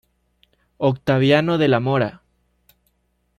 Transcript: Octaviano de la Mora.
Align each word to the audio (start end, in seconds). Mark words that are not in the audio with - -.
Octaviano 0.79 1.59
de 1.59 1.67
la 1.67 1.79
Mora. 1.79 2.23